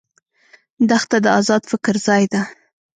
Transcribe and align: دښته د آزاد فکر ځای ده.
دښته 0.89 1.17
د 1.25 1.27
آزاد 1.39 1.61
فکر 1.71 1.95
ځای 2.07 2.23
ده. 2.31 2.41